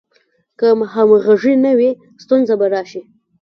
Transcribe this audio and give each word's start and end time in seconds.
که 0.59 0.67
همغږي 0.93 1.53
نه 1.65 1.71
وي، 1.77 1.91
ستونزې 2.23 2.55
به 2.59 2.67
راشي. 2.73 3.01